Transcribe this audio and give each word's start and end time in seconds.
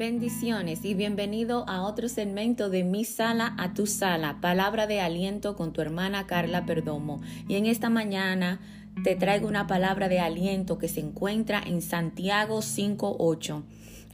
Bendiciones 0.00 0.86
y 0.86 0.94
bienvenido 0.94 1.68
a 1.68 1.82
otro 1.82 2.08
segmento 2.08 2.70
de 2.70 2.84
Mi 2.84 3.04
Sala 3.04 3.54
a 3.58 3.74
Tu 3.74 3.86
Sala, 3.86 4.38
palabra 4.40 4.86
de 4.86 5.02
aliento 5.02 5.56
con 5.56 5.74
tu 5.74 5.82
hermana 5.82 6.26
Carla 6.26 6.64
Perdomo. 6.64 7.20
Y 7.46 7.56
en 7.56 7.66
esta 7.66 7.90
mañana 7.90 8.62
te 9.04 9.14
traigo 9.14 9.46
una 9.46 9.66
palabra 9.66 10.08
de 10.08 10.18
aliento 10.18 10.78
que 10.78 10.88
se 10.88 11.00
encuentra 11.00 11.60
en 11.62 11.82
Santiago 11.82 12.60
5.8. 12.60 13.62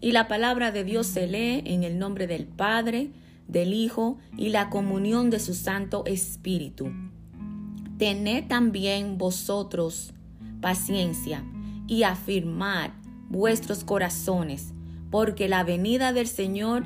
Y 0.01 0.11
la 0.11 0.27
palabra 0.27 0.73
de 0.73 0.83
Dios 0.83 1.07
se 1.07 1.29
lee 1.29 1.63
en 1.65 1.85
el 1.85 2.01
nombre 2.01 2.27
del 2.27 2.47
Padre, 2.47 3.13
del 3.47 3.73
Hijo 3.73 4.19
y 4.37 4.49
la 4.49 4.71
comunión 4.71 5.31
de 5.31 5.39
su 5.39 5.55
Santo 5.55 6.03
Espíritu. 6.05 6.91
Tened 7.97 8.49
también 8.49 9.19
vosotros 9.19 10.13
paciencia 10.61 11.45
y 11.87 12.03
afirmad 12.03 12.91
vuestros 13.29 13.85
corazones 13.85 14.73
porque 15.11 15.49
la 15.49 15.65
venida 15.65 16.13
del 16.13 16.27
Señor 16.27 16.85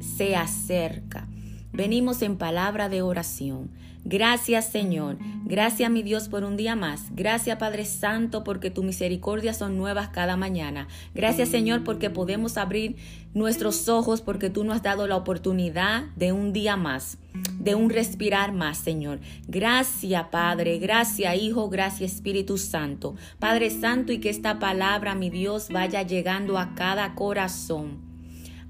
se 0.00 0.36
acerca. 0.36 1.27
Venimos 1.72 2.22
en 2.22 2.36
palabra 2.36 2.88
de 2.88 3.02
oración. 3.02 3.70
Gracias 4.04 4.70
Señor, 4.70 5.18
gracias 5.44 5.90
mi 5.90 6.02
Dios 6.02 6.30
por 6.30 6.42
un 6.42 6.56
día 6.56 6.74
más. 6.74 7.14
Gracias 7.14 7.58
Padre 7.58 7.84
Santo 7.84 8.42
porque 8.42 8.70
tu 8.70 8.82
misericordia 8.82 9.52
son 9.52 9.76
nuevas 9.76 10.08
cada 10.08 10.36
mañana. 10.36 10.88
Gracias 11.14 11.50
Señor 11.50 11.84
porque 11.84 12.08
podemos 12.08 12.56
abrir 12.56 12.96
nuestros 13.34 13.86
ojos 13.90 14.22
porque 14.22 14.48
tú 14.48 14.64
nos 14.64 14.76
has 14.76 14.82
dado 14.82 15.06
la 15.06 15.16
oportunidad 15.16 16.04
de 16.16 16.32
un 16.32 16.54
día 16.54 16.76
más, 16.76 17.18
de 17.58 17.74
un 17.74 17.90
respirar 17.90 18.52
más 18.52 18.78
Señor. 18.78 19.20
Gracias 19.46 20.24
Padre, 20.30 20.78
gracias 20.78 21.36
Hijo, 21.36 21.68
gracias 21.68 22.14
Espíritu 22.14 22.56
Santo. 22.56 23.14
Padre 23.38 23.68
Santo 23.68 24.12
y 24.12 24.20
que 24.20 24.30
esta 24.30 24.58
palabra 24.58 25.14
mi 25.14 25.28
Dios 25.28 25.68
vaya 25.70 26.02
llegando 26.02 26.56
a 26.56 26.74
cada 26.74 27.14
corazón, 27.14 27.98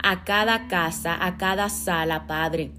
a 0.02 0.24
cada 0.24 0.66
casa, 0.66 1.24
a 1.24 1.36
cada 1.36 1.68
sala 1.68 2.26
Padre 2.26 2.72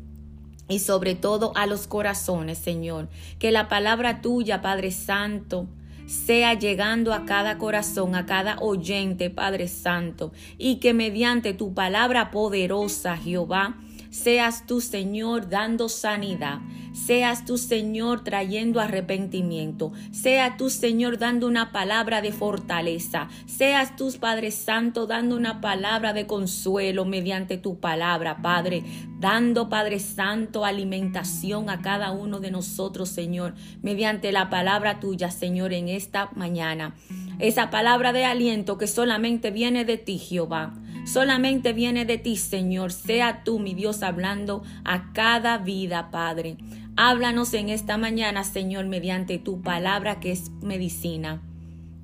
y 0.69 0.79
sobre 0.79 1.15
todo 1.15 1.51
a 1.55 1.65
los 1.65 1.87
corazones, 1.87 2.57
Señor. 2.59 3.09
Que 3.39 3.51
la 3.51 3.67
palabra 3.67 4.21
tuya, 4.21 4.61
Padre 4.61 4.91
Santo, 4.91 5.67
sea 6.05 6.53
llegando 6.53 7.13
a 7.13 7.25
cada 7.25 7.57
corazón, 7.57 8.15
a 8.15 8.25
cada 8.25 8.57
oyente, 8.59 9.29
Padre 9.29 9.67
Santo, 9.67 10.31
y 10.57 10.77
que 10.77 10.93
mediante 10.93 11.53
tu 11.53 11.73
palabra 11.73 12.31
poderosa, 12.31 13.17
Jehová, 13.17 13.75
Seas 14.09 14.65
tú, 14.65 14.81
Señor, 14.81 15.49
dando 15.49 15.87
sanidad. 15.87 16.59
Seas 16.93 17.45
tú, 17.45 17.57
Señor, 17.57 18.23
trayendo 18.23 18.79
arrepentimiento. 18.79 19.91
Sea 20.11 20.57
tú, 20.57 20.71
Señor, 20.71 21.19
dando 21.19 21.45
una 21.47 21.71
palabra 21.71 22.21
de 22.21 22.31
fortaleza. 22.31 23.29
Seas 23.45 23.95
tú, 23.95 24.11
Padre 24.19 24.49
Santo, 24.49 25.05
dando 25.05 25.35
una 25.35 25.61
palabra 25.61 26.13
de 26.13 26.25
consuelo 26.25 27.05
mediante 27.05 27.57
tu 27.57 27.79
palabra, 27.79 28.41
Padre. 28.41 28.83
Dando, 29.19 29.69
Padre 29.69 29.99
Santo, 29.99 30.65
alimentación 30.65 31.69
a 31.69 31.81
cada 31.81 32.11
uno 32.11 32.39
de 32.39 32.49
nosotros, 32.49 33.09
Señor, 33.09 33.53
mediante 33.83 34.31
la 34.31 34.49
palabra 34.49 34.99
tuya, 34.99 35.29
Señor, 35.29 35.71
en 35.71 35.87
esta 35.87 36.31
mañana. 36.35 36.95
Esa 37.37 37.69
palabra 37.69 38.11
de 38.11 38.25
aliento 38.25 38.77
que 38.79 38.87
solamente 38.87 39.51
viene 39.51 39.85
de 39.85 39.97
ti, 39.97 40.17
Jehová. 40.17 40.73
Solamente 41.05 41.73
viene 41.73 42.05
de 42.05 42.17
ti, 42.17 42.35
Señor. 42.35 42.91
Sea 42.91 43.43
tú, 43.43 43.59
mi 43.59 43.73
Dios, 43.73 44.03
hablando 44.03 44.63
a 44.83 45.11
cada 45.13 45.57
vida, 45.57 46.11
Padre. 46.11 46.57
Háblanos 46.95 47.53
en 47.53 47.69
esta 47.69 47.97
mañana, 47.97 48.43
Señor, 48.43 48.85
mediante 48.85 49.37
tu 49.37 49.61
palabra 49.61 50.19
que 50.19 50.31
es 50.31 50.51
medicina, 50.61 51.41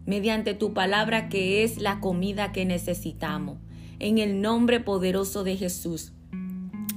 mediante 0.06 0.54
tu 0.54 0.74
palabra 0.74 1.30
que 1.30 1.64
es 1.64 1.78
la 1.78 2.00
comida 2.00 2.52
que 2.52 2.66
necesitamos. 2.66 3.58
En 4.00 4.18
el 4.18 4.42
nombre 4.42 4.80
poderoso 4.80 5.44
de 5.44 5.58
Jesús. 5.58 6.12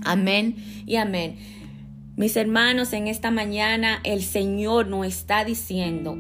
Amén 0.05 0.57
y 0.87 0.97
amén. 0.97 1.37
Mis 2.17 2.37
hermanos, 2.37 2.93
en 2.93 3.07
esta 3.07 3.31
mañana 3.31 4.01
el 4.03 4.23
Señor 4.23 4.89
nos 4.89 5.07
está 5.07 5.45
diciendo 5.45 6.17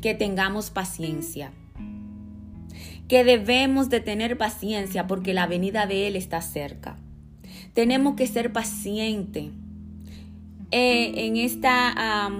que 0.00 0.14
tengamos 0.14 0.70
paciencia 0.70 1.52
que 3.10 3.24
debemos 3.24 3.90
de 3.90 3.98
tener 3.98 4.38
paciencia 4.38 5.08
porque 5.08 5.34
la 5.34 5.48
venida 5.48 5.88
de 5.88 6.06
Él 6.06 6.14
está 6.14 6.40
cerca. 6.40 6.96
Tenemos 7.74 8.14
que 8.14 8.28
ser 8.28 8.52
pacientes. 8.52 9.46
Eh, 10.70 11.12
en, 11.16 11.36
esta, 11.36 12.30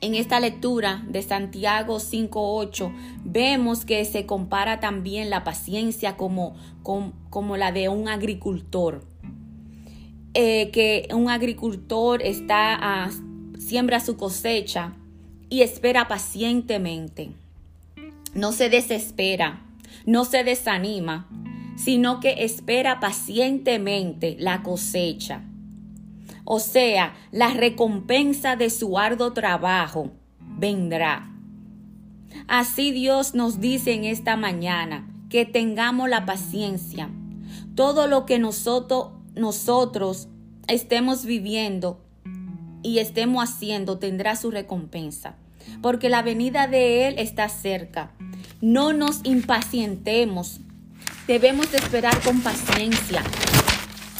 en 0.00 0.14
esta 0.14 0.40
lectura 0.40 1.04
de 1.06 1.20
Santiago 1.20 1.98
5.8 1.98 2.90
vemos 3.22 3.84
que 3.84 4.02
se 4.06 4.24
compara 4.24 4.80
también 4.80 5.28
la 5.28 5.44
paciencia 5.44 6.16
como, 6.16 6.56
como, 6.82 7.58
la 7.58 7.70
de 7.70 7.90
un 7.90 8.08
agricultor. 8.08 9.04
Eh, 10.32 10.70
que 10.70 11.06
un 11.12 11.28
agricultor 11.28 12.22
está 12.22 13.10
siembra 13.58 14.00
su 14.00 14.16
cosecha 14.16 14.94
y 15.50 15.60
espera 15.60 16.08
pacientemente 16.08 17.32
no 18.34 18.52
se 18.52 18.68
desespera, 18.68 19.62
no 20.06 20.24
se 20.24 20.44
desanima, 20.44 21.28
sino 21.76 22.20
que 22.20 22.44
espera 22.44 23.00
pacientemente 23.00 24.36
la 24.38 24.62
cosecha. 24.62 25.42
O 26.44 26.60
sea, 26.60 27.14
la 27.30 27.54
recompensa 27.54 28.56
de 28.56 28.70
su 28.70 28.98
arduo 28.98 29.32
trabajo 29.32 30.12
vendrá. 30.40 31.30
Así 32.46 32.90
Dios 32.90 33.34
nos 33.34 33.60
dice 33.60 33.92
en 33.92 34.04
esta 34.04 34.36
mañana 34.36 35.08
que 35.28 35.44
tengamos 35.44 36.08
la 36.08 36.24
paciencia. 36.24 37.10
Todo 37.74 38.06
lo 38.06 38.26
que 38.26 38.38
nosotros, 38.38 39.10
nosotros 39.34 40.28
estemos 40.66 41.24
viviendo 41.24 42.02
y 42.82 42.98
estemos 42.98 43.44
haciendo 43.44 43.98
tendrá 43.98 44.36
su 44.36 44.50
recompensa 44.50 45.36
porque 45.82 46.08
la 46.08 46.22
venida 46.22 46.66
de 46.66 47.08
Él 47.08 47.18
está 47.18 47.48
cerca. 47.48 48.10
No 48.60 48.92
nos 48.92 49.20
impacientemos. 49.24 50.60
Debemos 51.26 51.72
esperar 51.74 52.20
con 52.22 52.40
paciencia. 52.40 53.22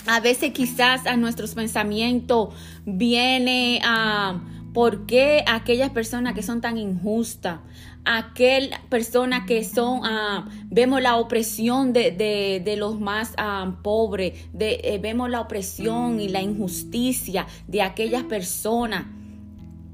A 0.07 0.21
veces 0.21 0.53
quizás 0.53 1.07
a 1.07 1.17
nuestros 1.17 1.55
pensamientos 1.55 2.55
viene 2.85 3.81
a... 3.85 4.41
¿Por 4.73 5.07
qué 5.07 5.43
aquellas 5.47 5.91
personas 5.91 6.35
que 6.35 6.43
son 6.43 6.61
tan 6.61 6.77
injustas? 6.79 7.61
Aquellas 8.05 8.79
personas 8.89 9.45
que 9.47 9.65
son, 9.65 10.03
ah, 10.05 10.49
vemos 10.71 11.03
la 11.03 11.17
opresión 11.17 11.93
de, 11.93 12.75
los 12.79 13.01
más 13.01 13.33
ah, 13.39 13.79
pobres, 13.83 14.35
de, 14.53 14.81
eh, 14.85 14.99
vemos 14.99 15.31
la 15.31 15.41
opresión 15.41 16.21
y 16.21 16.29
la 16.29 16.43
injusticia 16.43 17.47
de 17.67 17.83
aquellas 17.83 18.23
personas. 18.25 19.07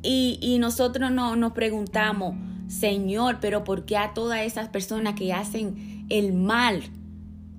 Y, 0.03 0.59
nosotros 0.61 1.11
no, 1.11 1.35
nos 1.35 1.53
preguntamos, 1.53 2.35
Señor, 2.69 3.39
pero 3.41 3.65
¿por 3.65 3.85
qué 3.85 3.97
a 3.97 4.15
todas 4.15 4.41
esas 4.41 4.69
personas 4.69 5.15
que 5.15 5.33
hacen 5.33 6.07
el 6.09 6.33
mal, 6.33 6.83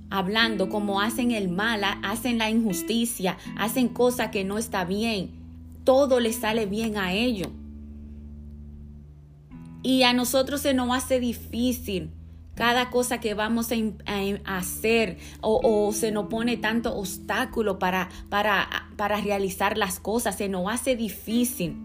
hablando 0.09 0.69
como 0.69 1.01
hacen 1.01 1.31
el 1.31 1.49
mal, 1.49 1.81
hacen 2.03 2.37
la 2.37 2.49
injusticia, 2.49 3.37
hacen 3.57 3.89
cosas 3.89 4.31
que 4.31 4.43
no 4.43 4.57
está 4.57 4.85
bien, 4.85 5.31
todo 5.83 6.19
les 6.19 6.37
sale 6.37 6.65
bien 6.65 6.97
a 6.97 7.13
ellos? 7.13 7.49
Y 9.83 10.03
a 10.03 10.13
nosotros 10.13 10.61
se 10.61 10.73
nos 10.73 10.95
hace 10.95 11.19
difícil 11.19 12.11
cada 12.55 12.89
cosa 12.89 13.19
que 13.19 13.33
vamos 13.33 13.69
a, 13.71 14.57
hacer 14.57 15.17
o, 15.41 15.91
se 15.93 16.11
nos 16.11 16.27
pone 16.27 16.57
tanto 16.57 16.95
obstáculo 16.95 17.77
para, 17.77 18.09
para, 18.29 18.67
para 18.95 19.19
realizar 19.21 19.77
las 19.77 19.99
cosas, 19.99 20.37
se 20.37 20.49
nos 20.49 20.71
hace 20.71 20.95
difícil. 20.95 21.84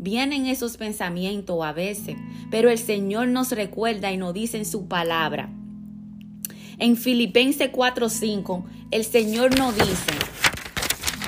Vienen 0.00 0.46
esos 0.46 0.76
pensamientos 0.76 1.58
a 1.64 1.72
veces, 1.72 2.16
pero 2.52 2.70
el 2.70 2.78
Señor 2.78 3.26
nos 3.26 3.50
recuerda 3.50 4.12
y 4.12 4.16
nos 4.16 4.32
dice 4.32 4.56
en 4.56 4.64
su 4.64 4.86
palabra. 4.86 5.50
En 6.78 6.96
Filipenses 6.96 7.72
4:5, 7.72 8.64
el 8.92 9.04
Señor 9.04 9.58
nos 9.58 9.74
dice, 9.74 10.12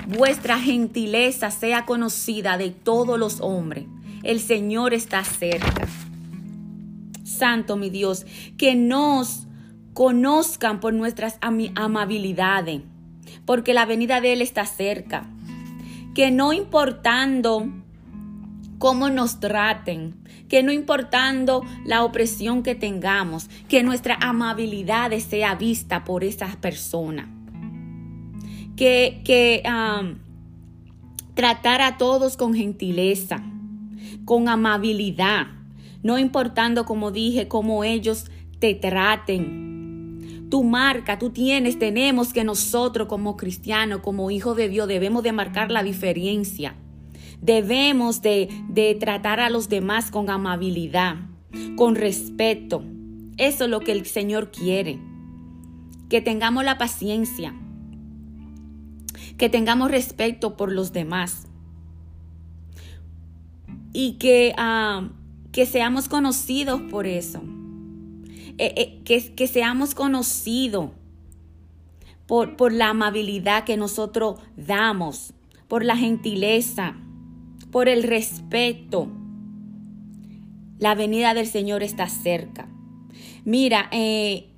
vuestra 0.07 0.61
gentileza 0.61 1.51
sea 1.51 1.85
conocida 1.85 2.59
de 2.59 2.71
todos 2.71 3.19
los 3.19 3.41
hombres. 3.41 3.87
El 4.23 4.39
Señor 4.39 4.95
está 4.95 5.25
cerca. 5.25 5.89
Santo 7.25 7.77
mi 7.77 7.91
Dios, 7.91 8.25
que 8.57 8.77
nos 8.77 9.49
conozcan 9.95 10.79
por 10.79 10.95
nuestras 10.95 11.39
amabilidades, 11.41 12.83
porque 13.45 13.75
la 13.75 13.85
venida 13.85 14.21
de 14.21 14.35
Él 14.35 14.43
está 14.43 14.65
cerca. 14.65 15.29
Que 16.15 16.31
no 16.31 16.53
importando 16.53 17.69
cómo 18.81 19.11
nos 19.11 19.41
traten, 19.41 20.15
que 20.49 20.63
no 20.63 20.73
importando 20.73 21.63
la 21.85 22.03
opresión 22.03 22.63
que 22.63 22.75
tengamos, 22.75 23.51
que 23.69 23.83
nuestra 23.83 24.17
amabilidad 24.17 25.13
sea 25.19 25.55
vista 25.55 26.03
por 26.03 26.25
esas 26.25 26.57
personas. 26.57 27.27
Que, 28.77 29.21
que 29.23 29.63
tratar 31.35 31.83
a 31.83 31.99
todos 31.99 32.39
con 32.39 32.55
gentileza, 32.55 33.43
con 34.25 34.49
amabilidad, 34.49 35.49
no 36.03 36.19
importando, 36.19 36.87
como 36.87 37.11
dije, 37.11 37.49
cómo 37.49 37.85
ellos 37.85 38.31
te 38.61 38.75
traten, 38.75 40.49
tu 40.49 40.65
marca, 40.65 41.19
tú 41.19 41.29
tienes, 41.29 41.79
tenemos 41.79 42.33
que 42.33 42.45
nosotros 42.45 43.09
como 43.09 43.37
cristianos, 43.37 44.01
como 44.01 44.31
hijos 44.31 44.57
de 44.57 44.71
Dios, 44.71 44.89
debemos 44.89 45.23
de 45.23 45.33
marcar 45.33 45.71
la 45.71 45.83
diferencia. 45.83 46.75
Debemos 47.41 48.23
de, 48.23 48.49
de 48.69 48.95
tratar 48.95 49.41
a 49.41 49.51
los 49.51 49.69
demás 49.69 50.11
con 50.11 50.31
amabilidad, 50.31 51.17
con 51.77 51.95
respeto. 51.95 52.83
Eso 53.39 53.65
es 53.65 53.71
lo 53.71 53.81
que 53.81 53.93
el 53.93 54.05
Señor 54.07 54.51
quiere. 54.51 54.99
Que 56.09 56.21
tengamos 56.21 56.65
la 56.65 56.77
paciencia, 56.77 57.55
que 59.39 59.49
tengamos 59.49 59.91
respeto 59.91 60.57
por 60.57 60.71
los 60.73 60.93
demás 60.93 61.47
y 63.93 64.13
que, 64.15 64.55
ah, 64.57 65.09
que 65.53 65.67
seamos 65.67 66.09
conocidos 66.09 66.81
por 66.91 67.07
eso. 67.07 67.43
Eh, 68.59 68.75
eh, 68.77 69.01
que, 69.05 69.35
que, 69.35 69.47
seamos 69.47 69.95
conocidos 69.95 70.91
por, 72.27 72.57
por 72.57 72.73
la 72.73 72.91
amabilidad 72.91 73.65
que 73.65 73.79
nosotros 73.79 74.39
damos, 74.57 75.33
por 75.67 75.85
la 75.85 75.97
gentileza, 75.97 76.97
por 77.71 77.89
el 77.89 78.03
respeto. 78.03 79.09
La 80.79 80.95
venida 80.95 81.35
del 81.35 81.47
Señor 81.47 81.83
está 81.83 82.09
cerca. 82.09 82.69
Mira, 83.45 83.89
eh, 83.93 84.51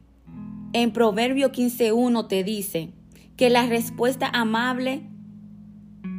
en 0.73 0.93
Proverbio 0.93 1.53
15.1 1.53 2.29
te 2.29 2.45
dice 2.45 2.91
que 3.37 3.51
la 3.51 3.67
respuesta 3.67 4.29
amable 4.29 5.03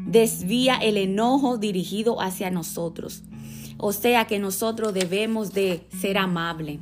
desvía 0.05 0.75
el 0.75 0.97
enojo 0.97 1.57
dirigido 1.57 2.21
hacia 2.21 2.51
nosotros. 2.51 3.23
O 3.77 3.91
sea 3.93 4.25
que 4.25 4.39
nosotros 4.39 4.93
debemos 4.93 5.53
de 5.53 5.87
ser 5.99 6.17
amables, 6.17 6.79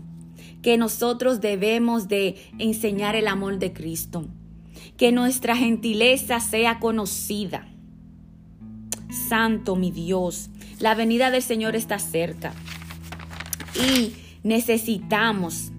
que 0.61 0.77
nosotros 0.77 1.41
debemos 1.41 2.07
de 2.07 2.35
enseñar 2.59 3.15
el 3.15 3.27
amor 3.27 3.57
de 3.57 3.73
Cristo, 3.73 4.25
que 4.97 5.11
nuestra 5.11 5.55
gentileza 5.55 6.39
sea 6.39 6.79
conocida. 6.79 7.70
Santo 9.31 9.77
mi 9.77 9.91
Dios, 9.91 10.49
la 10.81 10.93
venida 10.93 11.31
del 11.31 11.41
Señor 11.41 11.77
está 11.77 11.99
cerca 11.99 12.51
y 13.73 14.11
necesitamos 14.43 15.71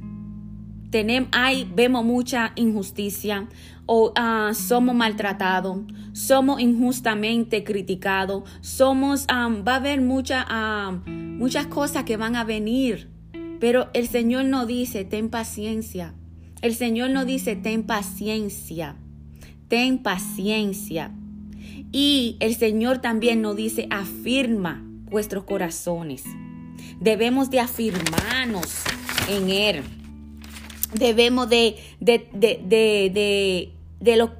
tenemos, 0.89 1.29
hay, 1.33 1.71
vemos 1.75 2.03
mucha 2.03 2.53
injusticia 2.57 3.49
o 3.85 4.13
ah, 4.17 4.53
somos 4.55 4.95
maltratados, 4.95 5.81
somos 6.15 6.63
injustamente 6.63 7.63
criticados, 7.63 8.45
somos, 8.63 9.27
ah, 9.29 9.51
va 9.51 9.75
a 9.75 9.77
haber 9.77 10.01
ah, 10.31 11.03
muchas 11.07 11.67
cosas 11.67 12.05
que 12.05 12.17
van 12.17 12.37
a 12.37 12.45
venir, 12.45 13.11
pero 13.61 13.91
el 13.93 14.09
Señor 14.09 14.47
no 14.47 14.65
dice, 14.65 15.05
ten 15.05 15.29
paciencia. 15.29 16.15
El 16.63 16.75
Señor 16.75 17.11
no 17.11 17.27
dice, 17.27 17.55
ten 17.55 17.83
paciencia, 17.83 18.97
ten 19.69 19.99
paciencia. 20.03 21.13
Y 21.93 22.37
el 22.41 22.55
Señor 22.55 22.99
también 22.99 23.43
nos 23.43 23.57
dice, 23.57 23.87
afirma 23.91 24.83
vuestros 25.11 25.45
corazones. 25.45 26.25
Debemos 27.01 27.51
de 27.51 27.61
afirmarnos 27.61 28.83
en 29.29 29.51
Él. 29.51 29.83
Debemos 30.95 31.49
de, 31.49 31.77
de, 32.01 32.29
de, 32.33 33.73
de, 34.01 34.17
lo 34.17 34.33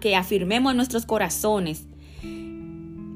que 0.00 0.16
afirmemos 0.16 0.70
en 0.70 0.76
nuestros 0.76 1.06
corazones. 1.06 1.86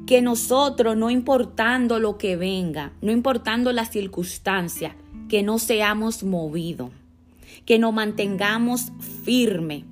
Que 0.06 0.22
nosotros, 0.22 0.96
no 0.96 1.10
importando 1.10 1.98
lo 1.98 2.16
que 2.16 2.36
venga, 2.36 2.92
no 3.02 3.12
importando 3.12 3.72
la 3.72 3.84
circunstancia, 3.84 4.96
que 5.28 5.42
no 5.42 5.58
seamos 5.58 6.22
movidos, 6.24 6.90
que 7.66 7.78
nos 7.78 7.92
mantengamos 7.92 8.90
firme, 9.24 9.84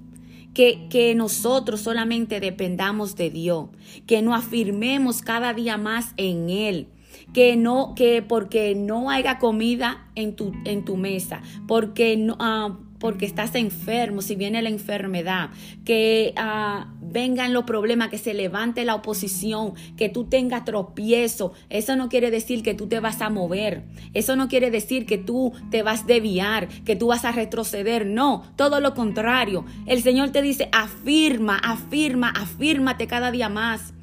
que, 0.56 0.88
que, 0.88 1.14
nosotros 1.14 1.82
solamente 1.82 2.40
dependamos 2.40 3.14
de 3.14 3.28
Dios, 3.28 3.66
que 4.06 4.22
nos 4.22 4.34
afirmemos 4.42 5.20
cada 5.20 5.52
día 5.52 5.76
más 5.76 6.14
en 6.16 6.48
Él, 6.48 6.88
que 7.34 7.56
no, 7.56 7.92
que 7.94 8.22
porque 8.22 8.74
no 8.74 9.10
haya 9.10 9.38
comida 9.38 10.08
en 10.14 10.34
tu, 10.34 10.54
en 10.64 10.86
tu 10.86 10.96
mesa, 10.96 11.42
porque 11.68 12.16
no, 12.16 12.38
ah, 12.40 12.78
porque 12.98 13.26
estás 13.26 13.54
enfermo, 13.54 14.22
si 14.22 14.36
viene 14.36 14.62
la 14.62 14.68
enfermedad, 14.68 15.50
que 15.84 16.34
uh, 16.36 16.84
vengan 17.00 17.52
los 17.52 17.64
problemas, 17.64 18.08
que 18.08 18.18
se 18.18 18.34
levante 18.34 18.84
la 18.84 18.94
oposición, 18.94 19.74
que 19.96 20.08
tú 20.08 20.24
tengas 20.24 20.64
tropiezo, 20.64 21.52
eso 21.70 21.96
no 21.96 22.08
quiere 22.08 22.30
decir 22.30 22.62
que 22.62 22.74
tú 22.74 22.88
te 22.88 23.00
vas 23.00 23.20
a 23.20 23.30
mover, 23.30 23.84
eso 24.14 24.36
no 24.36 24.48
quiere 24.48 24.70
decir 24.70 25.06
que 25.06 25.18
tú 25.18 25.52
te 25.70 25.82
vas 25.82 26.02
a 26.02 26.06
desviar, 26.06 26.68
que 26.84 26.96
tú 26.96 27.08
vas 27.08 27.24
a 27.24 27.32
retroceder, 27.32 28.06
no, 28.06 28.44
todo 28.56 28.80
lo 28.80 28.94
contrario. 28.94 29.64
El 29.86 30.02
Señor 30.02 30.30
te 30.30 30.42
dice, 30.42 30.68
afirma, 30.72 31.56
afirma, 31.58 32.30
afírmate 32.30 33.06
cada 33.06 33.30
día 33.30 33.48
más, 33.48 33.94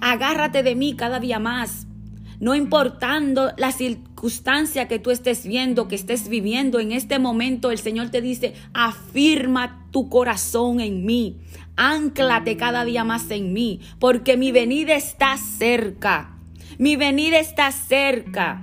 agárrate 0.00 0.62
de 0.62 0.74
mí 0.74 0.94
cada 0.94 1.18
día 1.18 1.38
más 1.38 1.87
no 2.40 2.54
importando 2.54 3.52
la 3.56 3.72
circunstancia 3.72 4.88
que 4.88 4.98
tú 4.98 5.10
estés 5.10 5.46
viendo, 5.46 5.88
que 5.88 5.94
estés 5.94 6.28
viviendo 6.28 6.80
en 6.80 6.92
este 6.92 7.18
momento, 7.18 7.70
el 7.70 7.78
Señor 7.78 8.10
te 8.10 8.20
dice, 8.20 8.54
afirma 8.74 9.86
tu 9.90 10.08
corazón 10.08 10.80
en 10.80 11.04
mí, 11.04 11.36
anclate 11.76 12.56
cada 12.56 12.84
día 12.84 13.04
más 13.04 13.30
en 13.30 13.52
mí, 13.52 13.80
porque 13.98 14.36
mi 14.36 14.52
venida 14.52 14.94
está 14.94 15.36
cerca, 15.36 16.36
mi 16.78 16.96
venida 16.96 17.38
está 17.38 17.72
cerca. 17.72 18.62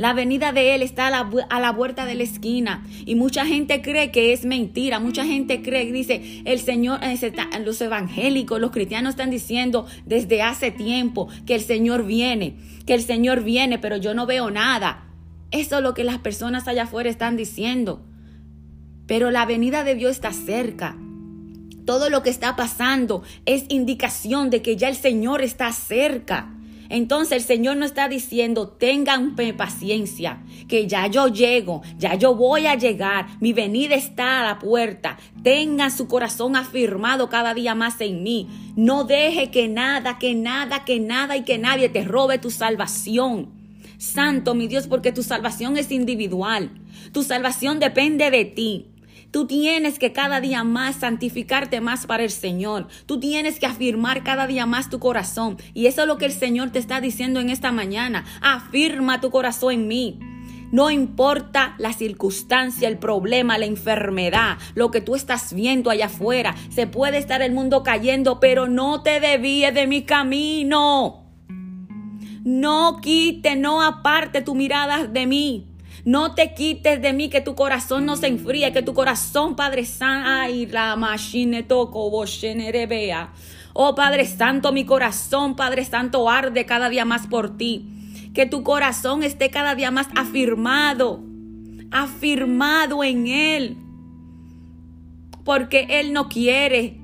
La 0.00 0.14
venida 0.14 0.52
de 0.52 0.74
Él 0.74 0.80
está 0.80 1.08
a 1.08 1.10
la, 1.10 1.30
a 1.50 1.60
la, 1.60 1.76
puerta 1.76 2.06
de 2.06 2.14
la 2.14 2.22
esquina. 2.22 2.86
Y 3.04 3.16
mucha 3.16 3.44
gente 3.44 3.82
cree 3.82 4.10
que 4.10 4.32
es 4.32 4.46
mentira. 4.46 4.98
Mucha 4.98 5.26
gente 5.26 5.60
cree, 5.60 5.92
dice, 5.92 6.40
el 6.46 6.58
Señor, 6.58 7.00
eh, 7.02 7.18
los 7.62 7.78
evangélicos, 7.82 8.58
los 8.58 8.70
cristianos 8.70 9.10
están 9.10 9.28
diciendo 9.28 9.84
desde 10.06 10.40
hace 10.40 10.70
tiempo 10.70 11.28
que 11.44 11.54
el 11.54 11.60
Señor 11.60 12.06
viene, 12.06 12.56
que 12.86 12.94
el 12.94 13.02
Señor 13.02 13.44
viene, 13.44 13.78
pero 13.78 13.98
yo 13.98 14.14
no 14.14 14.24
veo 14.24 14.50
nada. 14.50 15.04
Eso 15.50 15.76
es 15.76 15.82
lo 15.82 15.92
que 15.92 16.02
las 16.02 16.16
personas 16.16 16.66
allá 16.66 16.84
afuera 16.84 17.10
están 17.10 17.36
diciendo. 17.36 18.02
Pero 19.06 19.30
la 19.30 19.44
venida 19.44 19.84
de 19.84 19.96
Dios 19.96 20.12
está 20.12 20.32
cerca. 20.32 20.96
Todo 21.84 22.08
lo 22.08 22.22
que 22.22 22.30
está 22.30 22.56
pasando 22.56 23.22
es 23.44 23.66
indicación 23.68 24.48
de 24.48 24.62
que 24.62 24.78
ya 24.78 24.88
el 24.88 24.96
Señor 24.96 25.42
está 25.42 25.70
cerca. 25.74 26.54
Entonces 26.90 27.38
el 27.38 27.42
Señor 27.42 27.76
no 27.76 27.86
está 27.86 28.08
diciendo, 28.08 28.68
tengan 28.68 29.36
paciencia, 29.56 30.42
que 30.68 30.88
ya 30.88 31.06
yo 31.06 31.28
llego, 31.28 31.82
ya 31.98 32.16
yo 32.16 32.34
voy 32.34 32.66
a 32.66 32.74
llegar, 32.74 33.28
mi 33.40 33.52
venida 33.52 33.94
está 33.94 34.40
a 34.40 34.44
la 34.44 34.58
puerta. 34.58 35.16
Tengan 35.44 35.92
su 35.92 36.08
corazón 36.08 36.56
afirmado 36.56 37.30
cada 37.30 37.54
día 37.54 37.76
más 37.76 38.00
en 38.00 38.24
mí. 38.24 38.48
No 38.74 39.04
deje 39.04 39.50
que 39.50 39.68
nada, 39.68 40.18
que 40.18 40.34
nada, 40.34 40.84
que 40.84 40.98
nada 40.98 41.36
y 41.36 41.44
que 41.44 41.58
nadie 41.58 41.88
te 41.88 42.04
robe 42.04 42.38
tu 42.38 42.50
salvación. 42.50 43.50
Santo 43.98 44.54
mi 44.54 44.66
Dios, 44.66 44.88
porque 44.88 45.12
tu 45.12 45.22
salvación 45.22 45.76
es 45.76 45.92
individual. 45.92 46.70
Tu 47.12 47.22
salvación 47.22 47.78
depende 47.78 48.30
de 48.30 48.44
ti. 48.46 48.89
Tú 49.30 49.46
tienes 49.46 50.00
que 50.00 50.12
cada 50.12 50.40
día 50.40 50.64
más 50.64 50.96
santificarte 50.96 51.80
más 51.80 52.06
para 52.06 52.24
el 52.24 52.30
Señor. 52.30 52.88
Tú 53.06 53.20
tienes 53.20 53.60
que 53.60 53.66
afirmar 53.66 54.24
cada 54.24 54.48
día 54.48 54.66
más 54.66 54.90
tu 54.90 54.98
corazón. 54.98 55.56
Y 55.72 55.86
eso 55.86 56.02
es 56.02 56.08
lo 56.08 56.18
que 56.18 56.26
el 56.26 56.32
Señor 56.32 56.70
te 56.70 56.80
está 56.80 57.00
diciendo 57.00 57.38
en 57.38 57.48
esta 57.48 57.70
mañana. 57.70 58.24
Afirma 58.40 59.20
tu 59.20 59.30
corazón 59.30 59.72
en 59.72 59.88
mí. 59.88 60.18
No 60.72 60.90
importa 60.90 61.74
la 61.78 61.92
circunstancia, 61.92 62.88
el 62.88 62.98
problema, 62.98 63.58
la 63.58 63.66
enfermedad, 63.66 64.58
lo 64.74 64.90
que 64.90 65.00
tú 65.00 65.14
estás 65.14 65.52
viendo 65.52 65.90
allá 65.90 66.06
afuera. 66.06 66.54
Se 66.68 66.86
puede 66.86 67.18
estar 67.18 67.40
el 67.42 67.52
mundo 67.52 67.82
cayendo, 67.84 68.40
pero 68.40 68.68
no 68.68 69.02
te 69.02 69.20
desvíes 69.20 69.74
de 69.74 69.86
mi 69.86 70.02
camino. 70.02 71.24
No 72.44 73.00
quite, 73.00 73.54
no 73.54 73.82
aparte 73.82 74.42
tu 74.42 74.54
mirada 74.54 75.06
de 75.06 75.26
mí. 75.26 75.69
No 76.04 76.34
te 76.34 76.54
quites 76.54 77.02
de 77.02 77.12
mí, 77.12 77.28
que 77.28 77.40
tu 77.40 77.54
corazón 77.54 78.06
no 78.06 78.16
se 78.16 78.28
enfríe, 78.28 78.72
que 78.72 78.82
tu 78.82 78.94
corazón, 78.94 79.56
Padre 79.56 79.84
Santo. 79.84 80.30
Oh 83.72 83.94
Padre 83.94 84.26
Santo, 84.26 84.72
mi 84.72 84.84
corazón, 84.84 85.56
Padre 85.56 85.84
Santo, 85.84 86.28
arde 86.28 86.66
cada 86.66 86.88
día 86.88 87.04
más 87.04 87.26
por 87.26 87.56
ti. 87.56 87.86
Que 88.34 88.46
tu 88.46 88.62
corazón 88.62 89.22
esté 89.22 89.50
cada 89.50 89.74
día 89.74 89.90
más 89.90 90.08
afirmado, 90.16 91.22
afirmado 91.90 93.04
en 93.04 93.26
Él. 93.26 93.76
Porque 95.44 95.86
Él 95.90 96.12
no 96.12 96.28
quiere 96.28 97.00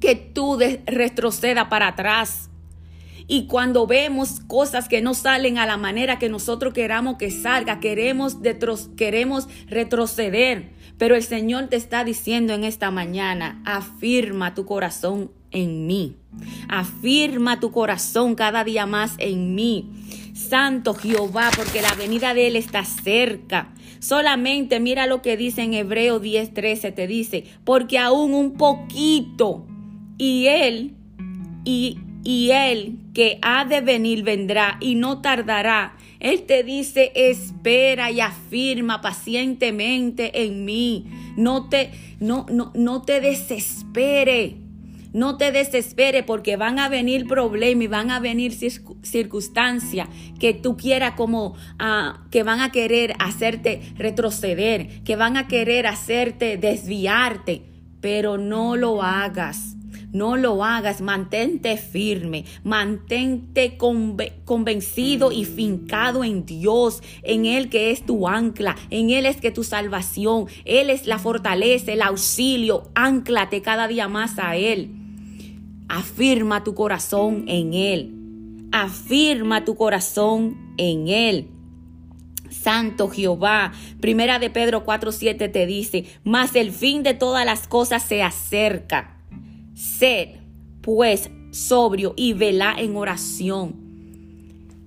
que 0.00 0.14
tú 0.14 0.58
retrocedas 0.86 1.68
para 1.68 1.88
atrás. 1.88 2.50
Y 3.28 3.46
cuando 3.46 3.86
vemos 3.86 4.40
cosas 4.40 4.88
que 4.88 5.02
no 5.02 5.14
salen 5.14 5.58
a 5.58 5.66
la 5.66 5.76
manera 5.76 6.18
que 6.18 6.30
nosotros 6.30 6.72
queramos 6.72 7.18
que 7.18 7.30
salga, 7.30 7.78
queremos, 7.78 8.38
queremos 8.96 9.48
retroceder. 9.68 10.70
Pero 10.96 11.14
el 11.14 11.22
Señor 11.22 11.68
te 11.68 11.76
está 11.76 12.02
diciendo 12.04 12.54
en 12.54 12.64
esta 12.64 12.90
mañana, 12.90 13.62
afirma 13.64 14.54
tu 14.54 14.64
corazón 14.64 15.30
en 15.50 15.86
mí. 15.86 16.16
Afirma 16.68 17.60
tu 17.60 17.70
corazón 17.70 18.34
cada 18.34 18.64
día 18.64 18.86
más 18.86 19.14
en 19.18 19.54
mí. 19.54 19.90
Santo 20.34 20.94
Jehová, 20.94 21.50
porque 21.54 21.82
la 21.82 21.94
venida 21.94 22.32
de 22.32 22.48
Él 22.48 22.56
está 22.56 22.84
cerca. 22.84 23.74
Solamente 24.00 24.80
mira 24.80 25.06
lo 25.06 25.22
que 25.22 25.36
dice 25.36 25.62
en 25.62 25.74
Hebreo 25.74 26.20
10:13, 26.20 26.94
te 26.94 27.06
dice, 27.06 27.44
porque 27.64 27.98
aún 27.98 28.32
un 28.32 28.52
poquito 28.54 29.66
y 30.16 30.46
él 30.46 30.94
y, 31.64 31.98
y 32.28 32.50
él 32.50 32.98
que 33.14 33.38
ha 33.40 33.64
de 33.64 33.80
venir 33.80 34.22
vendrá 34.22 34.76
y 34.82 34.96
no 34.96 35.22
tardará. 35.22 35.96
Él 36.20 36.42
te 36.42 36.62
dice, 36.62 37.10
espera 37.14 38.10
y 38.10 38.20
afirma 38.20 39.00
pacientemente 39.00 40.44
en 40.44 40.66
mí. 40.66 41.06
No 41.38 41.70
te, 41.70 41.90
no, 42.20 42.44
no, 42.50 42.70
no 42.74 43.00
te 43.00 43.22
desespere. 43.22 44.58
No 45.14 45.38
te 45.38 45.52
desespere 45.52 46.22
porque 46.22 46.58
van 46.58 46.78
a 46.78 46.90
venir 46.90 47.26
problemas 47.26 47.84
y 47.84 47.88
van 47.88 48.10
a 48.10 48.20
venir 48.20 48.52
circunstancias 48.52 50.06
que 50.38 50.52
tú 50.52 50.76
quieras 50.76 51.14
como 51.14 51.54
ah, 51.78 52.26
que 52.30 52.42
van 52.42 52.60
a 52.60 52.70
querer 52.72 53.14
hacerte 53.20 53.80
retroceder, 53.96 55.02
que 55.02 55.16
van 55.16 55.38
a 55.38 55.48
querer 55.48 55.86
hacerte 55.86 56.58
desviarte, 56.58 57.62
pero 58.02 58.36
no 58.36 58.76
lo 58.76 59.02
hagas. 59.02 59.77
No 60.10 60.36
lo 60.36 60.64
hagas, 60.64 61.02
mantente 61.02 61.76
firme, 61.76 62.46
mantente 62.64 63.76
convencido 63.76 65.32
y 65.32 65.44
fincado 65.44 66.24
en 66.24 66.46
Dios, 66.46 67.02
en 67.22 67.44
Él 67.44 67.68
que 67.68 67.90
es 67.90 68.06
tu 68.06 68.26
ancla, 68.26 68.74
en 68.88 69.10
Él 69.10 69.26
es 69.26 69.36
que 69.36 69.50
tu 69.50 69.64
salvación, 69.64 70.46
Él 70.64 70.88
es 70.88 71.06
la 71.06 71.18
fortaleza, 71.18 71.92
el 71.92 72.00
auxilio, 72.00 72.84
anclate 72.94 73.60
cada 73.60 73.86
día 73.86 74.08
más 74.08 74.38
a 74.38 74.56
Él. 74.56 74.92
Afirma 75.88 76.64
tu 76.64 76.74
corazón 76.74 77.44
en 77.46 77.74
Él, 77.74 78.14
afirma 78.72 79.66
tu 79.66 79.74
corazón 79.74 80.74
en 80.78 81.08
Él. 81.08 81.48
Santo 82.50 83.10
Jehová. 83.10 83.72
Primera 84.00 84.38
de 84.38 84.48
Pedro 84.48 84.86
4:7 84.86 85.52
te 85.52 85.66
dice, 85.66 86.06
mas 86.24 86.56
el 86.56 86.72
fin 86.72 87.02
de 87.02 87.12
todas 87.12 87.44
las 87.44 87.68
cosas 87.68 88.02
se 88.02 88.22
acerca. 88.22 89.17
Sed, 89.78 90.30
pues, 90.82 91.30
sobrio 91.52 92.12
y 92.16 92.32
velá 92.32 92.74
en 92.76 92.96
oración. 92.96 93.76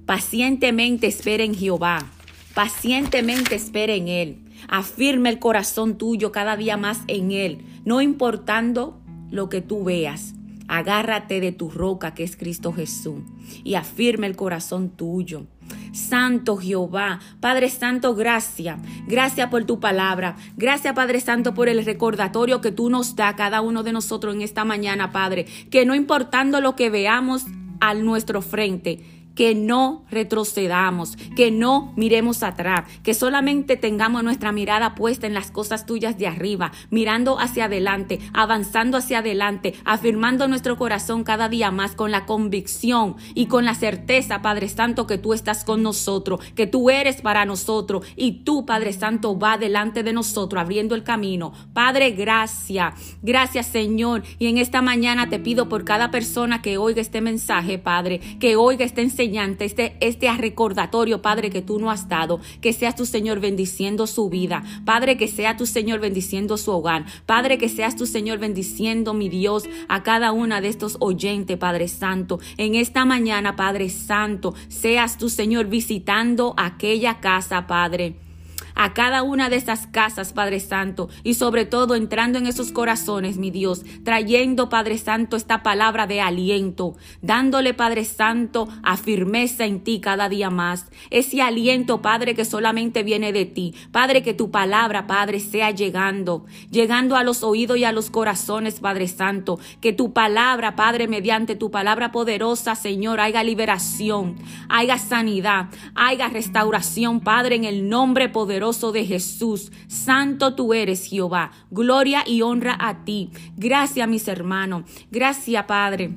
Pacientemente 0.06 1.08
espera 1.08 1.46
en 1.46 1.56
Jehová. 1.56 2.12
Pacientemente 2.54 3.56
espera 3.56 3.94
en 3.94 4.10
Él. 4.10 4.40
Afirma 4.68 5.30
el 5.30 5.40
corazón 5.40 5.98
tuyo 5.98 6.34
cada 6.34 6.58
día 6.58 6.76
más 6.76 7.04
en 7.08 7.32
Él, 7.32 7.60
no 7.86 8.02
importando 8.02 9.00
lo 9.30 9.48
que 9.48 9.62
tú 9.62 9.86
veas. 9.86 10.34
Agárrate 10.68 11.40
de 11.40 11.54
tu 11.54 11.70
roca 11.70 12.14
que 12.14 12.26
es 12.26 12.36
Cristo 12.36 12.74
Jesús 12.74 13.24
y 13.64 13.76
afirma 13.76 14.28
el 14.28 14.36
corazón 14.36 14.90
tuyo. 14.90 15.46
Santo 15.92 16.58
Jehová. 16.58 17.20
Padre 17.40 17.70
Santo, 17.70 18.16
gracias. 18.16 18.80
Gracias 19.08 19.50
por 19.50 19.66
tu 19.66 19.80
palabra. 19.80 20.36
Gracias, 20.58 20.94
Padre 20.94 21.20
Santo, 21.20 21.54
por 21.54 21.70
el 21.70 21.84
recordatorio 21.86 22.62
que 22.62 22.72
tú 22.72 22.90
nos 22.90 23.16
da 23.16 23.30
a 23.30 23.36
cada 23.36 23.62
uno 23.62 23.84
de 23.84 23.94
nosotros 23.94 24.36
en 24.36 24.42
esta 24.42 24.66
mañana, 24.66 25.12
Padre. 25.12 25.46
Que 25.70 25.86
no 25.86 25.96
importando 25.96 26.62
lo 26.62 26.76
que 26.76 26.90
veamos 26.90 27.46
a 27.80 27.94
nuestro 27.94 28.42
frente, 28.42 29.21
que 29.36 29.56
no 29.56 30.04
retrocedamos, 30.12 31.18
que 31.36 31.52
no 31.52 31.94
miremos 31.96 32.44
atrás, 32.44 32.86
que 33.04 33.14
solamente 33.14 33.78
tengamos 33.78 34.24
nuestra 34.24 34.52
mirada 34.52 34.96
puesta 34.96 35.28
en 35.28 35.34
las 35.34 35.52
cosas 35.52 35.86
tuyas 35.86 36.18
de 36.18 36.28
arriba, 36.28 36.72
mirando 36.90 37.40
hacia 37.40 37.66
adelante, 37.66 38.20
avanzando 38.34 38.98
hacia 38.98 39.20
adelante, 39.20 39.74
afirmando 39.86 40.48
nuestro 40.48 40.78
corazón 40.78 41.24
cada 41.24 41.50
día 41.50 41.72
más 41.72 41.96
con 41.96 42.12
la 42.12 42.26
convicción 42.26 43.16
y 43.34 43.46
con 43.48 43.66
la 43.66 43.76
certeza, 43.76 44.42
Padre 44.42 44.68
Santo, 44.70 45.08
que 45.08 45.18
tú 45.18 45.34
estás 45.34 45.64
con 45.64 45.82
nosotros, 45.84 46.42
que 46.56 46.68
tú 46.68 46.90
eres 46.90 47.22
para 47.22 47.46
nosotros 47.46 48.06
y 48.16 48.44
tú, 48.44 48.66
Padre 48.66 48.94
Santo, 48.94 49.38
va 49.38 49.58
delante 49.58 50.04
de 50.04 50.14
nosotros 50.14 50.62
abriendo 50.62 50.96
el 50.96 51.04
camino. 51.04 51.54
Padre, 51.74 52.12
gracias, 52.12 52.94
gracias 53.22 53.68
Señor. 53.68 54.24
Y 54.40 54.48
en 54.48 54.58
esta 54.58 54.82
mañana 54.82 55.30
te 55.30 55.40
pido 55.40 55.70
por 55.70 55.86
cada 55.86 56.12
persona 56.12 56.62
que 56.62 56.78
oiga 56.78 57.02
este 57.02 57.22
mensaje, 57.22 57.78
Padre, 57.78 58.20
que 58.40 58.56
oiga 58.56 58.86
este 58.86 59.02
enseñanza 59.02 59.21
este, 59.22 59.96
este 60.00 60.32
recordatorio, 60.38 61.22
Padre, 61.22 61.50
que 61.50 61.62
tú 61.62 61.80
no 61.80 61.92
has 61.92 62.08
dado. 62.08 62.40
Que 62.62 62.74
seas 62.74 62.96
tu 62.96 63.06
Señor 63.06 63.40
bendiciendo 63.40 64.08
su 64.08 64.30
vida. 64.30 64.64
Padre, 64.86 65.18
que 65.18 65.28
sea 65.28 65.58
tu 65.58 65.66
Señor 65.66 66.00
bendiciendo 66.00 66.58
su 66.58 66.72
hogar. 66.72 67.06
Padre, 67.26 67.58
que 67.58 67.70
seas 67.70 67.96
tu 67.96 68.06
Señor 68.06 68.40
bendiciendo, 68.40 69.14
mi 69.14 69.30
Dios, 69.30 69.68
a 69.88 70.04
cada 70.04 70.32
una 70.32 70.62
de 70.62 70.70
estos 70.70 70.98
oyentes, 71.00 71.58
Padre 71.58 71.88
Santo. 71.88 72.40
En 72.58 72.76
esta 72.76 73.06
mañana, 73.06 73.56
Padre 73.56 73.90
Santo, 73.90 74.54
seas 74.68 75.18
tu 75.18 75.30
Señor 75.30 75.68
visitando 75.68 76.54
aquella 76.58 77.20
casa, 77.20 77.68
Padre 77.68 78.31
a 78.76 78.94
cada 78.94 79.24
una 79.24 79.50
de 79.50 79.56
esas 79.56 79.88
casas, 79.88 80.34
Padre 80.34 80.60
Santo, 80.60 81.10
y 81.24 81.36
sobre 81.36 81.66
todo 81.66 81.96
entrando 81.96 82.40
en 82.40 82.48
esos 82.48 82.72
corazones, 82.72 83.38
mi 83.38 83.52
Dios, 83.52 83.84
trayendo, 84.04 84.70
Padre 84.70 84.98
Santo, 84.98 85.36
esta 85.36 85.64
palabra 85.64 86.08
de 86.08 86.22
aliento, 86.22 86.96
dándole, 87.22 87.74
Padre 87.74 88.06
Santo, 88.06 88.68
a 88.84 88.98
firmeza 88.98 89.66
en 89.66 89.84
ti 89.84 90.00
cada 90.00 90.30
día 90.30 90.50
más. 90.50 90.88
Ese 91.10 91.42
aliento, 91.42 92.02
Padre, 92.02 92.36
que 92.36 92.46
solamente 92.46 93.04
viene 93.04 93.34
de 93.34 93.46
ti. 93.46 93.74
Padre, 93.92 94.24
que 94.24 94.34
tu 94.34 94.52
palabra, 94.52 95.08
Padre, 95.08 95.40
sea 95.40 95.72
llegando, 95.72 96.46
llegando 96.70 97.16
a 97.16 97.24
los 97.24 97.44
oídos 97.44 97.78
y 97.78 97.84
a 97.84 97.92
los 97.92 98.10
corazones, 98.10 98.80
Padre 98.80 99.08
Santo. 99.08 99.60
Que 99.80 99.94
tu 99.94 100.14
palabra, 100.14 100.76
Padre, 100.76 101.08
mediante 101.08 101.56
tu 101.56 101.72
palabra 101.72 102.12
poderosa, 102.12 102.76
Señor, 102.76 103.20
haya 103.20 103.44
liberación, 103.44 104.36
haya 104.70 104.98
sanidad, 104.98 105.68
haya 105.96 106.30
restauración, 106.30 107.20
Padre, 107.20 107.56
en 107.56 107.66
el 107.66 107.90
nombre 107.90 108.30
poderoso 108.30 108.61
de 108.62 109.06
Jesús. 109.06 109.72
Santo 109.88 110.54
tú 110.54 110.74
eres, 110.74 111.06
Jehová. 111.06 111.52
Gloria 111.72 112.24
y 112.28 112.44
honra 112.44 112.78
a 112.80 113.04
ti. 113.04 113.32
Gracias, 113.58 114.08
mis 114.08 114.28
hermanos. 114.28 114.84
Gracias, 115.10 115.66
Padre. 115.66 116.16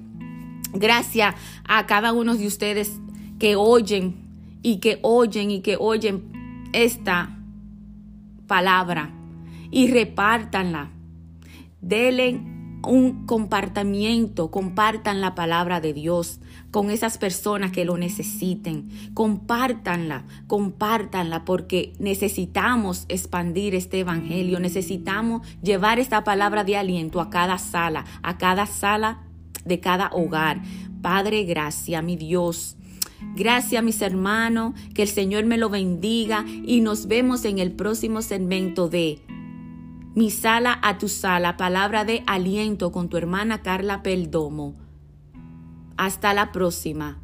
Gracias 0.75 1.35
a 1.67 1.87
cada 1.87 2.13
uno 2.13 2.35
de 2.35 2.47
ustedes 2.47 2.93
que 3.39 3.57
oyen 3.57 4.15
y 4.63 4.77
que 4.77 4.99
oyen 5.01 5.51
y 5.51 5.61
que 5.63 5.77
oyen 5.81 6.69
esta 6.75 7.39
palabra 8.47 9.11
y 9.71 9.91
repártanla. 9.91 10.91
Denle 11.81 12.41
un 12.87 13.25
compartimiento, 13.25 14.51
compartan 14.51 15.23
la 15.23 15.35
palabra 15.35 15.81
de 15.81 15.95
Dios 15.95 16.41
con 16.75 16.91
esas 16.91 17.19
personas 17.19 17.71
que 17.71 17.85
lo 17.85 17.97
necesiten. 17.97 18.89
Compártanla, 19.15 20.25
compártanla 20.49 21.45
porque 21.45 21.93
necesitamos 22.01 23.05
expandir 23.09 23.77
este 23.77 24.01
evangelio, 24.01 24.59
necesitamos 24.59 25.47
llevar 25.63 26.01
esta 26.01 26.25
palabra 26.25 26.65
de 26.65 26.77
aliento 26.77 27.21
a 27.21 27.31
cada 27.31 27.59
sala, 27.59 28.05
a 28.25 28.39
cada 28.39 28.67
sala 28.67 29.23
de 29.65 29.79
cada 29.79 30.11
hogar. 30.13 30.63
Padre, 31.01 31.45
gracias, 31.45 32.03
mi 32.03 32.17
Dios. 32.17 32.77
Gracias 33.37 33.85
mis 33.85 34.03
hermanos, 34.03 34.75
que 34.95 35.03
el 35.03 35.09
Señor 35.09 35.45
me 35.45 35.59
lo 35.59 35.71
bendiga 35.71 36.45
y 36.49 36.81
nos 36.81 37.07
vemos 37.07 37.45
en 37.45 37.61
el 37.61 37.71
próximo 37.71 38.21
segmento 38.21 38.89
de 38.89 39.21
mi 40.17 40.29
sala 40.33 40.81
a 40.83 40.99
tu 40.99 41.09
sala, 41.09 41.57
palabra 41.57 42.05
de 42.05 42.25
aliento 42.27 42.91
con 42.91 43.09
tu 43.09 43.17
hermana 43.17 43.63
Carla 43.63 44.03
Peldomo. 44.03 44.84
Hasta 45.97 46.35
la 46.35 46.53
próxima. 46.53 47.24